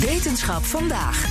Wetenschap 0.00 0.64
vandaag. 0.64 1.26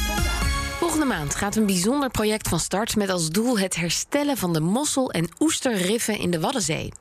Volgende 0.79 1.05
maand 1.05 1.35
gaat 1.35 1.55
een 1.55 1.65
bijzonder 1.65 2.09
project 2.09 2.47
van 2.47 2.59
start 2.59 2.95
met 2.95 3.09
als 3.09 3.29
doel 3.29 3.59
het 3.59 3.75
herstellen 3.75 4.37
van 4.37 4.53
de 4.53 4.59
mossel- 4.59 5.11
en 5.11 5.29
oesterriffen 5.39 6.19
in 6.19 6.31
de 6.31 6.39
Waddenzee. 6.39 6.91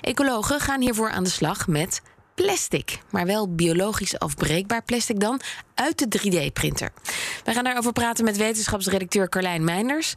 Ecologen 0.00 0.60
gaan 0.60 0.80
hiervoor 0.80 1.10
aan 1.10 1.24
de 1.24 1.30
slag 1.30 1.66
met 1.66 2.02
plastic, 2.36 2.98
maar 3.10 3.26
wel 3.26 3.54
biologisch 3.54 4.18
afbreekbaar 4.18 4.82
plastic 4.84 5.20
dan, 5.20 5.40
uit 5.74 6.12
de 6.12 6.18
3D-printer. 6.18 6.92
Wij 7.44 7.54
gaan 7.54 7.64
daarover 7.64 7.92
praten 7.92 8.24
met 8.24 8.36
wetenschapsredacteur 8.36 9.28
Carlijn 9.28 9.64
Meinders. 9.64 10.14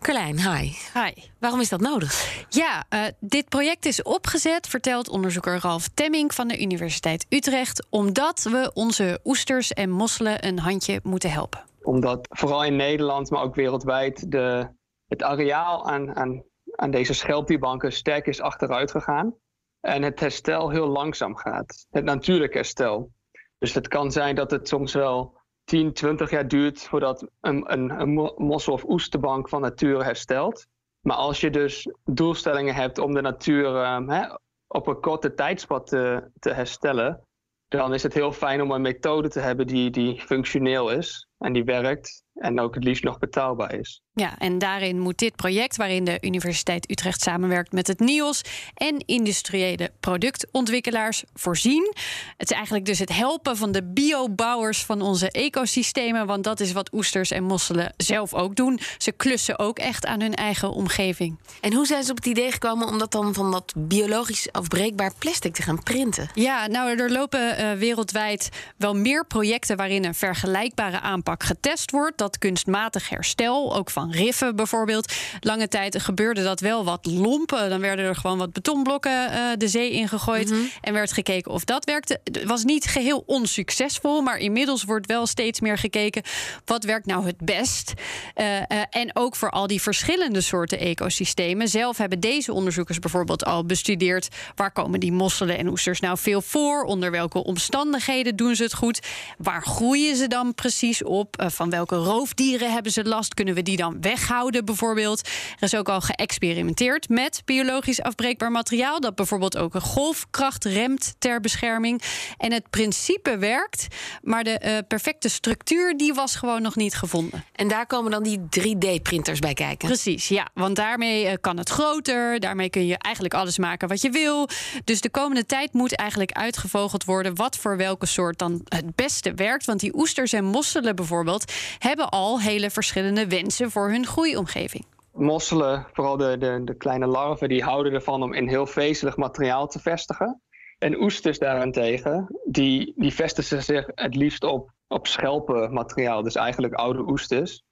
Carlijn, 0.00 0.38
hi. 0.38 0.72
Hi. 0.94 1.12
Waarom 1.38 1.60
is 1.60 1.68
dat 1.68 1.80
nodig? 1.80 2.44
Ja, 2.48 2.84
uh, 2.90 3.00
dit 3.20 3.48
project 3.48 3.86
is 3.86 4.02
opgezet, 4.02 4.68
vertelt 4.68 5.08
onderzoeker 5.08 5.58
Ralf 5.60 5.88
Temming 5.88 6.34
van 6.34 6.48
de 6.48 6.60
Universiteit 6.60 7.26
Utrecht, 7.28 7.86
omdat 7.90 8.42
we 8.42 8.70
onze 8.74 9.20
oesters 9.24 9.72
en 9.72 9.90
mosselen 9.90 10.46
een 10.46 10.58
handje 10.58 11.00
moeten 11.02 11.30
helpen. 11.30 11.64
Omdat 11.82 12.26
vooral 12.30 12.64
in 12.64 12.76
Nederland, 12.76 13.30
maar 13.30 13.42
ook 13.42 13.54
wereldwijd, 13.54 14.30
de, 14.30 14.68
het 15.06 15.22
areaal 15.22 15.90
aan, 15.90 16.16
aan, 16.16 16.44
aan 16.76 16.90
deze 16.90 17.14
schelpdierbanken 17.14 17.92
sterk 17.92 18.26
is 18.26 18.40
achteruit 18.40 18.90
gegaan. 18.90 19.34
En 19.80 20.02
het 20.02 20.20
herstel 20.20 20.70
heel 20.70 20.86
langzaam 20.86 21.36
gaat. 21.36 21.86
Het 21.90 22.04
natuurlijk 22.04 22.54
herstel. 22.54 23.12
Dus 23.58 23.74
het 23.74 23.88
kan 23.88 24.12
zijn 24.12 24.34
dat 24.34 24.50
het 24.50 24.68
soms 24.68 24.94
wel 24.94 25.38
10, 25.64 25.92
20 25.92 26.30
jaar 26.30 26.48
duurt 26.48 26.82
voordat 26.82 27.30
een, 27.40 27.72
een, 27.72 28.32
mossel- 28.36 28.72
of 28.72 28.84
oesterbank 28.84 29.48
van 29.48 29.60
nature 29.60 30.04
herstelt. 30.04 30.66
Maar 31.00 31.16
als 31.16 31.40
je 31.40 31.50
dus 31.50 31.92
doelstellingen 32.04 32.74
hebt 32.74 32.98
om 32.98 33.14
de 33.14 33.20
natuur 33.20 33.74
uh, 33.74 34.34
op 34.66 34.86
een 34.86 35.00
korte 35.00 35.34
tijdspad 35.34 35.86
te, 35.86 36.30
te, 36.38 36.52
herstellen, 36.52 37.26
dan 37.68 37.94
is 37.94 38.02
het 38.02 38.14
heel 38.14 38.32
fijn 38.32 38.62
om 38.62 38.70
een 38.70 38.80
methode 38.80 39.28
te 39.28 39.40
hebben 39.40 39.66
die, 39.66 39.90
die 39.90 40.20
functioneel 40.20 40.90
is 40.90 41.28
en 41.38 41.52
die 41.52 41.64
werkt 41.64 42.24
en 42.34 42.60
ook 42.60 42.74
het 42.74 42.84
liefst 42.84 43.04
nog 43.04 43.18
betaalbaar 43.18 43.74
is. 43.74 44.02
Ja, 44.20 44.38
en 44.38 44.58
daarin 44.58 44.98
moet 44.98 45.18
dit 45.18 45.36
project, 45.36 45.76
waarin 45.76 46.04
de 46.04 46.18
Universiteit 46.20 46.90
Utrecht 46.90 47.22
samenwerkt 47.22 47.72
met 47.72 47.86
het 47.86 47.98
NIOS 47.98 48.42
en 48.74 49.02
industriële 49.06 49.90
productontwikkelaars, 50.00 51.24
voorzien. 51.34 51.94
Het 52.36 52.50
is 52.50 52.56
eigenlijk 52.56 52.86
dus 52.86 52.98
het 52.98 53.12
helpen 53.12 53.56
van 53.56 53.72
de 53.72 53.82
biobouwers 53.82 54.84
van 54.84 55.02
onze 55.02 55.30
ecosystemen, 55.30 56.26
want 56.26 56.44
dat 56.44 56.60
is 56.60 56.72
wat 56.72 56.92
oesters 56.92 57.30
en 57.30 57.44
mosselen 57.44 57.92
zelf 57.96 58.34
ook 58.34 58.56
doen. 58.56 58.80
Ze 58.98 59.12
klussen 59.12 59.58
ook 59.58 59.78
echt 59.78 60.06
aan 60.06 60.20
hun 60.20 60.34
eigen 60.34 60.70
omgeving. 60.70 61.38
En 61.60 61.72
hoe 61.72 61.86
zijn 61.86 62.04
ze 62.04 62.10
op 62.10 62.16
het 62.16 62.26
idee 62.26 62.52
gekomen 62.52 62.88
om 62.88 62.98
dat 62.98 63.12
dan 63.12 63.34
van 63.34 63.50
dat 63.50 63.72
biologisch 63.76 64.52
afbreekbaar 64.52 65.12
plastic 65.18 65.54
te 65.54 65.62
gaan 65.62 65.82
printen? 65.82 66.30
Ja, 66.34 66.66
nou, 66.66 66.98
er 66.98 67.12
lopen 67.12 67.60
uh, 67.60 67.72
wereldwijd 67.72 68.48
wel 68.76 68.94
meer 68.94 69.26
projecten 69.26 69.76
waarin 69.76 70.04
een 70.04 70.14
vergelijkbare 70.14 71.00
aanpak 71.00 71.42
getest 71.42 71.90
wordt. 71.90 72.18
Dat 72.18 72.38
kunstmatig 72.38 73.08
herstel, 73.08 73.76
ook 73.76 73.90
van 73.90 74.09
riffen 74.10 74.56
bijvoorbeeld. 74.56 75.12
Lange 75.40 75.68
tijd 75.68 76.02
gebeurde 76.02 76.42
dat 76.42 76.60
wel 76.60 76.84
wat 76.84 77.06
lompen. 77.06 77.70
Dan 77.70 77.80
werden 77.80 78.04
er 78.04 78.16
gewoon 78.16 78.38
wat 78.38 78.52
betonblokken 78.52 79.30
uh, 79.30 79.38
de 79.58 79.68
zee 79.68 79.90
ingegooid. 79.90 80.50
Mm 80.50 80.56
-hmm. 80.56 80.70
En 80.80 80.92
werd 80.92 81.12
gekeken 81.12 81.52
of 81.52 81.64
dat 81.64 81.84
werkte. 81.84 82.20
Het 82.24 82.44
was 82.44 82.64
niet 82.64 82.84
geheel 82.84 83.22
onsuccesvol, 83.26 84.20
maar 84.20 84.38
inmiddels 84.38 84.84
wordt 84.84 85.06
wel 85.06 85.26
steeds 85.26 85.60
meer 85.60 85.78
gekeken. 85.78 86.22
Wat 86.64 86.84
werkt 86.84 87.06
nou 87.06 87.26
het 87.26 87.38
best? 87.38 87.92
Uh, 88.36 88.46
uh, 88.46 88.62
en 88.90 89.10
ook 89.16 89.36
voor 89.36 89.50
al 89.50 89.66
die 89.66 89.82
verschillende 89.82 90.40
soorten 90.40 90.78
ecosystemen. 90.78 91.68
Zelf 91.68 91.96
hebben 91.96 92.20
deze 92.20 92.52
onderzoekers 92.52 92.98
bijvoorbeeld 92.98 93.44
al 93.44 93.64
bestudeerd. 93.64 94.28
Waar 94.54 94.72
komen 94.72 95.00
die 95.00 95.12
mosselen 95.12 95.58
en 95.58 95.68
oesters 95.68 96.00
nou 96.00 96.18
veel 96.18 96.42
voor? 96.42 96.82
Onder 96.82 97.10
welke 97.10 97.44
omstandigheden 97.44 98.36
doen 98.36 98.56
ze 98.56 98.62
het 98.62 98.74
goed? 98.74 99.00
Waar 99.38 99.62
groeien 99.62 100.16
ze 100.16 100.26
dan 100.26 100.54
precies 100.54 101.02
op? 101.02 101.48
van 101.48 101.70
welke 101.70 101.96
roofdieren 101.96 102.72
hebben 102.72 102.92
ze 102.92 103.04
last? 103.04 103.34
Kunnen 103.34 103.54
we 103.54 103.62
die 103.62 103.76
dan 103.76 103.89
weghouden 104.00 104.64
bijvoorbeeld? 104.64 105.28
Er 105.56 105.62
is 105.62 105.74
ook 105.74 105.88
al 105.88 106.00
geëxperimenteerd 106.00 107.08
met 107.08 107.42
biologisch 107.44 108.02
afbreekbaar 108.02 108.50
materiaal... 108.50 109.00
dat 109.00 109.14
bijvoorbeeld 109.14 109.56
ook 109.56 109.74
een 109.74 109.80
golfkracht 109.80 110.64
remt 110.64 111.14
ter 111.18 111.40
bescherming. 111.40 112.02
En 112.36 112.52
het 112.52 112.70
principe 112.70 113.38
werkt, 113.38 113.86
maar 114.22 114.44
de 114.44 114.60
uh, 114.64 114.78
perfecte 114.88 115.28
structuur... 115.28 115.96
die 115.96 116.14
was 116.14 116.36
gewoon 116.36 116.62
nog 116.62 116.76
niet 116.76 116.94
gevonden. 116.94 117.44
En 117.52 117.68
daar 117.68 117.86
komen 117.86 118.10
dan 118.10 118.22
die 118.22 118.38
3D-printers 118.38 119.38
bij 119.38 119.54
kijken? 119.54 119.88
Precies, 119.88 120.28
ja. 120.28 120.48
Want 120.54 120.76
daarmee 120.76 121.24
uh, 121.24 121.32
kan 121.40 121.56
het 121.56 121.68
groter. 121.68 122.40
Daarmee 122.40 122.70
kun 122.70 122.86
je 122.86 122.98
eigenlijk 122.98 123.34
alles 123.34 123.58
maken 123.58 123.88
wat 123.88 124.00
je 124.00 124.10
wil. 124.10 124.48
Dus 124.84 125.00
de 125.00 125.10
komende 125.10 125.46
tijd 125.46 125.72
moet 125.72 125.96
eigenlijk 125.96 126.32
uitgevogeld 126.32 127.04
worden... 127.04 127.34
wat 127.34 127.56
voor 127.56 127.76
welke 127.76 128.06
soort 128.06 128.38
dan 128.38 128.60
het 128.68 128.94
beste 128.94 129.34
werkt. 129.34 129.64
Want 129.64 129.80
die 129.80 129.96
oesters 129.96 130.32
en 130.32 130.44
mosselen 130.44 130.96
bijvoorbeeld... 130.96 131.52
hebben 131.78 132.08
al 132.08 132.40
hele 132.40 132.70
verschillende 132.70 133.26
wensen 133.26 133.70
voor 133.70 133.79
hun 133.88 134.06
groeiomgeving. 134.06 134.86
Mosselen, 135.12 135.86
vooral 135.92 136.16
de, 136.16 136.38
de, 136.38 136.60
de 136.64 136.74
kleine 136.74 137.06
larven, 137.06 137.48
die 137.48 137.62
houden 137.62 137.92
ervan 137.92 138.22
om 138.22 138.32
in 138.32 138.48
heel 138.48 138.66
vezelig 138.66 139.16
materiaal 139.16 139.66
te 139.66 139.78
vestigen. 139.78 140.40
En 140.78 141.02
oesters 141.02 141.38
daarentegen, 141.38 142.40
die, 142.44 142.92
die 142.96 143.14
vestigen 143.14 143.62
zich 143.62 143.86
het 143.94 144.14
liefst 144.14 144.44
op, 144.44 144.70
op 144.88 145.06
schelpenmateriaal, 145.06 146.22
dus 146.22 146.34
eigenlijk 146.34 146.74
oude 146.74 147.10
oesters. 147.10 147.62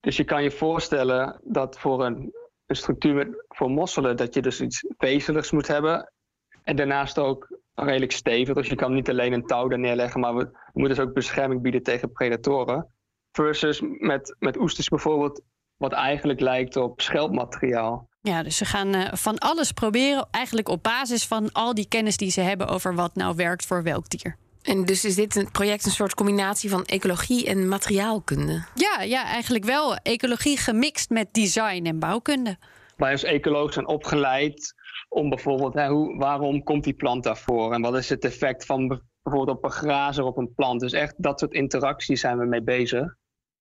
Dus 0.00 0.16
je 0.16 0.24
kan 0.24 0.42
je 0.42 0.50
voorstellen 0.50 1.40
dat 1.44 1.78
voor 1.78 2.04
een, 2.04 2.32
structuur 2.66 3.44
voor 3.48 3.70
mosselen, 3.70 4.16
dat 4.16 4.34
je 4.34 4.42
dus 4.42 4.60
iets 4.60 4.84
vezeligs 4.98 5.50
moet 5.50 5.66
hebben. 5.66 6.12
En 6.62 6.76
daarnaast 6.76 7.18
ook 7.18 7.58
redelijk 7.74 8.12
stevig, 8.12 8.54
dus 8.54 8.68
je 8.68 8.74
kan 8.74 8.94
niet 8.94 9.10
alleen 9.10 9.32
een 9.32 9.46
touw 9.46 9.70
er 9.70 9.78
neerleggen, 9.78 10.20
maar 10.20 10.34
we 10.34 10.50
moeten 10.72 10.96
dus 10.96 11.06
ook 11.06 11.14
bescherming 11.14 11.62
bieden 11.62 11.82
tegen 11.82 12.12
predatoren. 12.12 12.88
Versus 13.36 13.82
met, 13.98 14.36
met 14.38 14.58
oesters 14.58 14.88
bijvoorbeeld, 14.88 15.42
wat 15.76 15.92
eigenlijk 15.92 16.40
lijkt 16.40 16.76
op 16.76 17.00
schelpmateriaal. 17.00 18.08
Ja, 18.20 18.42
dus 18.42 18.56
ze 18.56 18.64
gaan 18.64 18.94
uh, 18.94 19.12
van 19.12 19.38
alles 19.38 19.72
proberen, 19.72 20.28
eigenlijk 20.30 20.68
op 20.68 20.82
basis 20.82 21.26
van 21.26 21.52
al 21.52 21.74
die 21.74 21.88
kennis 21.88 22.16
die 22.16 22.30
ze 22.30 22.40
hebben 22.40 22.68
over 22.68 22.94
wat 22.94 23.14
nou 23.14 23.36
werkt 23.36 23.66
voor 23.66 23.82
welk 23.82 24.08
dier. 24.08 24.36
En 24.62 24.84
dus 24.84 25.04
is 25.04 25.14
dit 25.14 25.36
een 25.36 25.50
project 25.50 25.84
een 25.84 25.90
soort 25.90 26.14
combinatie 26.14 26.70
van 26.70 26.84
ecologie 26.84 27.46
en 27.46 27.68
materiaalkunde? 27.68 28.64
Ja, 28.74 29.02
ja 29.02 29.24
eigenlijk 29.24 29.64
wel. 29.64 29.96
Ecologie 29.96 30.56
gemixt 30.56 31.10
met 31.10 31.28
design 31.32 31.84
en 31.84 31.98
bouwkunde. 31.98 32.56
Wij 32.96 33.12
als 33.12 33.22
ecoloog 33.22 33.72
zijn 33.72 33.88
opgeleid 33.88 34.74
om 35.08 35.28
bijvoorbeeld, 35.28 35.74
hè, 35.74 35.88
hoe, 35.88 36.16
waarom 36.18 36.62
komt 36.62 36.84
die 36.84 36.94
plant 36.94 37.24
daarvoor? 37.24 37.72
En 37.72 37.82
wat 37.82 37.96
is 37.96 38.08
het 38.08 38.24
effect 38.24 38.66
van 38.66 39.02
bijvoorbeeld 39.22 39.56
op 39.56 39.64
een 39.64 39.70
grazer 39.70 40.24
op 40.24 40.36
een 40.36 40.54
plant? 40.54 40.80
Dus 40.80 40.92
echt 40.92 41.14
dat 41.16 41.38
soort 41.38 41.52
interacties 41.52 42.20
zijn 42.20 42.38
we 42.38 42.44
mee 42.44 42.62
bezig. 42.62 43.14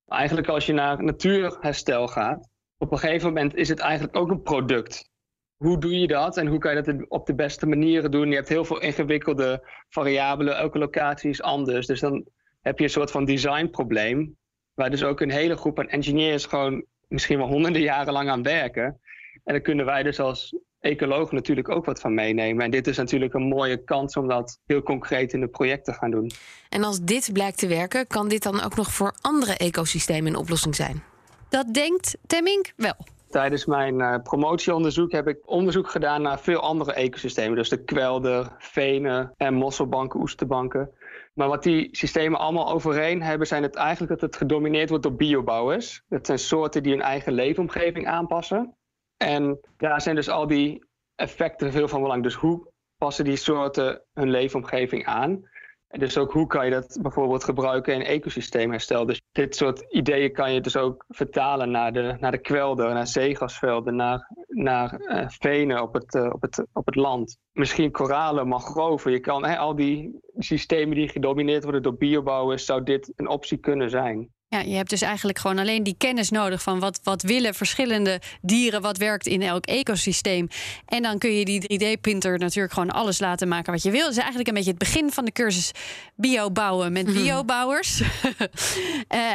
Eigenlijk 0.08 0.48
als 0.48 0.66
je 0.66 0.74
naar 0.74 1.04
natuurherstel 1.04 2.08
gaat, 2.08 2.50
op 2.78 2.92
een 2.92 2.98
gegeven 2.98 3.28
moment 3.28 3.56
is 3.56 3.70
het 3.70 3.80
eigenlijk 3.80 4.16
ook 4.16 4.30
een 4.30 4.42
product. 4.42 5.10
Hoe 5.56 5.80
doe 5.80 6.00
je 6.00 6.08
dat 6.08 6.38
en 6.38 6.48
hoe 6.48 6.60
kan 6.60 6.76
je 6.76 6.82
dat 6.82 7.10
op 7.10 7.26
de 7.26 7.36
beste 7.36 7.66
manieren 7.66 8.12
doen? 8.12 8.30
Je 8.30 8.36
hebt 8.36 8.50
heel 8.50 8.66
veel 8.66 8.82
ingewikkelde 8.82 9.68
variabelen, 9.90 10.58
elke 10.58 10.78
locatie 10.78 11.30
is 11.30 11.42
anders. 11.42 11.88
Dus 11.88 12.00
dan 12.00 12.26
heb 12.62 12.78
je 12.78 12.84
een 12.84 12.90
soort 12.90 13.12
van 13.12 13.26
designprobleem, 13.26 14.38
waar 14.74 14.90
dus 14.90 15.04
ook 15.04 15.22
een 15.22 15.32
hele 15.32 15.58
groep 15.58 15.80
aan 15.80 15.90
engineers 15.90 16.46
gewoon 16.46 16.86
misschien 17.08 17.38
wel 17.38 17.48
honderden 17.48 17.82
jaren 17.82 18.14
lang 18.14 18.30
aan 18.30 18.44
werken. 18.44 19.00
En 19.44 19.54
dan 19.54 19.62
kunnen 19.62 19.86
wij 19.86 20.04
dus 20.04 20.20
als 20.20 20.56
ecoloog 20.86 21.32
natuurlijk 21.32 21.70
ook 21.70 21.86
wat 21.86 22.00
van 22.00 22.14
meenemen. 22.14 22.64
En 22.64 22.72
dit 22.72 22.88
is 22.88 22.98
natuurlijk 22.98 23.34
een 23.34 23.48
mooie 23.48 23.84
kans 23.84 24.18
om 24.18 24.28
dat 24.28 24.60
heel 24.66 24.84
concreet 24.84 25.34
in 25.34 25.40
de 25.40 25.48
project 25.48 25.86
te 25.86 25.94
gaan 25.94 26.12
doen. 26.12 26.32
En 26.70 26.84
als 26.84 27.02
dit 27.02 27.30
blijkt 27.34 27.58
te 27.58 27.68
werken, 27.68 28.08
kan 28.08 28.28
dit 28.28 28.44
dan 28.44 28.64
ook 28.64 28.76
nog 28.76 28.94
voor 28.94 29.14
andere 29.22 29.58
ecosystemen 29.58 30.34
een 30.34 30.40
oplossing 30.40 30.76
zijn? 30.76 31.04
Dat 31.50 31.74
denkt 31.74 32.18
Temming 32.28 32.72
wel. 32.76 32.96
Tijdens 33.30 33.66
mijn 33.66 34.00
uh, 34.00 34.16
promotieonderzoek 34.24 35.12
heb 35.12 35.28
ik 35.28 35.38
onderzoek 35.46 35.90
gedaan 35.90 36.22
naar 36.22 36.40
veel 36.40 36.60
andere 36.60 36.94
ecosystemen. 36.94 37.56
Dus 37.56 37.70
de 37.70 37.84
kwelder, 37.84 38.56
venen 38.58 39.34
en 39.38 39.54
mosselbanken, 39.54 40.20
oesterbanken. 40.20 40.90
Maar 41.34 41.48
wat 41.48 41.64
die 41.64 41.88
systemen 41.92 42.40
allemaal 42.40 42.72
overeen 42.72 43.22
hebben, 43.22 43.48
zijn 43.48 43.64
het 43.64 43.76
eigenlijk 43.76 44.12
dat 44.12 44.22
het 44.22 44.36
gedomineerd 44.36 44.90
wordt 44.90 45.04
door 45.04 45.16
biobouwers. 45.16 46.04
Dat 46.10 46.26
zijn 46.26 46.40
soorten 46.40 46.84
die 46.84 46.92
hun 46.92 47.02
eigen 47.02 47.34
leefomgeving 47.34 48.08
aanpassen. 48.08 48.76
En 49.18 49.60
daar 49.78 50.02
zijn 50.02 50.16
dus 50.16 50.30
al 50.30 50.48
die 50.48 50.86
effecten 51.16 51.72
veel 51.72 51.88
van 51.88 52.02
belang. 52.02 52.24
Dus 52.24 52.36
hoe 52.36 52.72
passen 52.98 53.26
die 53.26 53.36
soorten 53.36 54.02
hun 54.14 54.30
leefomgeving 54.30 55.06
aan? 55.06 55.44
En 55.88 56.00
dus 56.00 56.18
ook 56.18 56.32
hoe 56.32 56.48
kan 56.48 56.66
je 56.66 56.72
dat 56.72 56.98
bijvoorbeeld 57.02 57.44
gebruiken 57.44 57.94
in 57.94 58.02
ecosysteemherstel. 58.02 59.06
Dus 59.06 59.22
dit 59.32 59.56
soort 59.56 59.94
ideeën 59.94 60.34
kan 60.34 60.54
je 60.54 60.62
dus 60.62 60.78
ook 60.78 61.06
vertalen 61.08 61.72
naar 61.72 61.94
de, 61.94 62.16
naar 62.20 62.32
de 62.32 62.38
kwelder, 62.42 62.94
naar 62.94 63.08
zeegasvelden, 63.08 63.96
naar, 63.96 64.32
naar 64.48 65.00
uh, 65.02 65.26
venen 65.28 65.82
op 65.82 65.94
het, 65.94 66.16
uh, 66.16 66.30
op, 66.32 66.42
het, 66.42 66.66
op 66.74 66.86
het 66.86 66.96
land. 66.96 67.38
Misschien 67.52 67.92
koralen, 67.92 68.48
mangroven. 68.48 69.12
Je 69.12 69.20
kan 69.20 69.44
al 69.44 69.76
die 69.76 70.20
systemen 70.38 70.96
die 70.96 71.10
gedomineerd 71.10 71.64
worden 71.64 71.84
door 71.84 71.98
biobouwers, 71.98 72.66
zou 72.66 72.84
dit 72.84 73.14
een 73.16 73.30
optie 73.30 73.58
kunnen 73.58 73.90
zijn. 73.90 74.34
Ja, 74.56 74.62
je 74.62 74.76
hebt 74.76 74.90
dus 74.90 75.02
eigenlijk 75.02 75.40
gewoon 75.40 75.60
alleen 75.60 75.84
die 75.84 75.96
kennis 75.98 76.30
nodig 76.30 76.62
van 76.62 76.80
wat, 76.80 77.00
wat 77.04 77.22
willen 77.22 77.54
verschillende 77.54 78.22
dieren, 78.42 78.82
wat 78.82 78.98
werkt 78.98 79.28
in 79.28 79.42
elk 79.42 79.66
ecosysteem. 79.66 80.48
En 80.86 81.02
dan 81.02 81.18
kun 81.18 81.32
je 81.32 81.46
die 81.46 81.62
3D-printer 81.62 82.38
natuurlijk 82.38 82.74
gewoon 82.74 82.92
alles 82.92 83.20
laten 83.20 83.48
maken 83.48 83.74
wat 83.74 83.84
je 83.84 83.92
wil. 83.92 84.10
Is 84.10 84.18
eigenlijk 84.18 84.48
een 84.48 84.54
beetje 84.54 84.70
het 84.70 84.80
begin 84.80 85.12
van 85.12 85.26
de 85.26 85.32
cursus 85.32 85.72
bio 86.16 86.52
bouwen 86.52 86.92
met 86.92 87.14
biobouwers. 87.14 88.02
uh, 88.02 88.08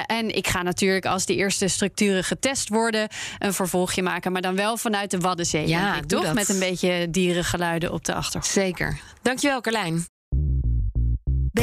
en 0.18 0.36
ik 0.36 0.46
ga 0.46 0.62
natuurlijk 0.62 1.06
als 1.06 1.26
de 1.26 1.34
eerste 1.34 1.68
structuren 1.68 2.24
getest 2.24 2.68
worden, 2.68 3.08
een 3.38 3.54
vervolgje 3.54 4.02
maken, 4.02 4.32
maar 4.32 4.42
dan 4.42 4.56
wel 4.56 4.76
vanuit 4.76 5.10
de 5.10 5.18
Waddenzee. 5.18 5.68
Ja, 5.68 5.96
ik, 5.96 6.04
toch? 6.04 6.24
Dat. 6.24 6.34
Met 6.34 6.48
een 6.48 6.58
beetje 6.58 7.10
dierengeluiden 7.10 7.92
op 7.92 8.04
de 8.04 8.14
achtergrond. 8.14 8.54
Zeker. 8.54 9.00
Dankjewel, 9.22 9.60
Carlijn. 9.60 10.09